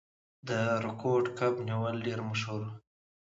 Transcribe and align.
د 0.47 0.49
کوډ 1.01 1.25
کب 1.37 1.53
نیول 1.67 1.95
ډیر 2.05 2.19
مشهور 2.29 2.61
و. 2.67 2.71